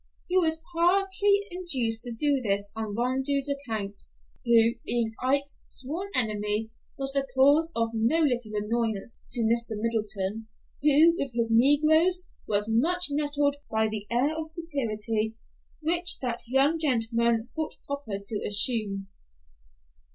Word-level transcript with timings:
He 0.27 0.35
was 0.35 0.63
partly 0.73 1.43
induced 1.51 2.01
to 2.05 2.11
do 2.11 2.41
this 2.41 2.73
on 2.75 2.95
Rondeau's 2.95 3.47
account, 3.47 4.05
who, 4.43 4.71
being 4.83 5.13
Ike's 5.23 5.61
sworn 5.63 6.09
enemy, 6.15 6.71
was 6.97 7.13
the 7.13 7.27
cause 7.35 7.71
of 7.75 7.91
no 7.93 8.17
little 8.17 8.53
annoyance 8.55 9.19
to 9.29 9.41
Mr. 9.41 9.79
Middleton, 9.79 10.47
who, 10.81 11.15
with 11.19 11.33
his 11.35 11.51
negroes, 11.53 12.25
was 12.47 12.67
much 12.67 13.09
nettled 13.11 13.57
by 13.69 13.87
the 13.89 14.07
air 14.09 14.35
of 14.35 14.49
superiority 14.49 15.37
which 15.81 16.17
that 16.21 16.41
young 16.47 16.79
gentleman 16.79 17.49
thought 17.55 17.75
proper 17.85 18.17
to 18.25 18.47
assume. 18.47 19.07